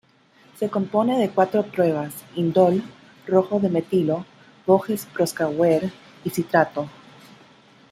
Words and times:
Se 0.57 0.67
compone 0.67 1.19
de 1.19 1.29
cuatro 1.29 1.61
pruebas: 1.61 2.11
Indol, 2.35 2.81
Rojo 3.27 3.59
de 3.59 3.69
metilo, 3.69 4.25
Voges-Proskauer 4.65 5.91
y 6.23 6.29
Citrato. 6.31 6.89